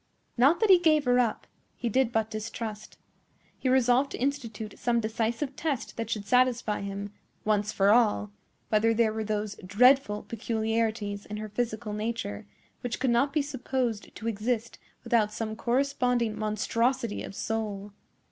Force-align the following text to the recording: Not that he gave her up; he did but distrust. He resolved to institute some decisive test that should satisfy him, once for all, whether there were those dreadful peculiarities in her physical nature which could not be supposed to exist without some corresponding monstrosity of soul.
Not 0.35 0.59
that 0.61 0.71
he 0.71 0.79
gave 0.79 1.05
her 1.05 1.19
up; 1.19 1.45
he 1.75 1.87
did 1.87 2.11
but 2.11 2.31
distrust. 2.31 2.97
He 3.59 3.69
resolved 3.69 4.09
to 4.13 4.17
institute 4.17 4.79
some 4.79 4.99
decisive 4.99 5.55
test 5.55 5.95
that 5.95 6.09
should 6.09 6.25
satisfy 6.25 6.81
him, 6.81 7.13
once 7.45 7.71
for 7.71 7.91
all, 7.91 8.31
whether 8.69 8.95
there 8.95 9.13
were 9.13 9.23
those 9.23 9.57
dreadful 9.63 10.23
peculiarities 10.23 11.27
in 11.27 11.37
her 11.37 11.49
physical 11.49 11.93
nature 11.93 12.47
which 12.81 12.99
could 12.99 13.11
not 13.11 13.31
be 13.31 13.43
supposed 13.43 14.15
to 14.15 14.27
exist 14.27 14.79
without 15.03 15.31
some 15.31 15.55
corresponding 15.55 16.35
monstrosity 16.35 17.21
of 17.21 17.35
soul. 17.35 17.93